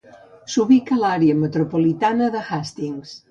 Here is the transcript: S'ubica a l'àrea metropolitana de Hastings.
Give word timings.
S'ubica 0.53 0.95
a 0.95 0.97
l'àrea 1.01 1.37
metropolitana 1.43 2.31
de 2.37 2.43
Hastings. 2.47 3.15